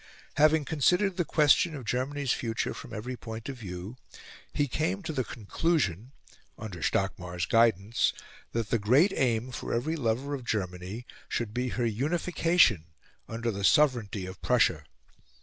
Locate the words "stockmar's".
6.81-7.45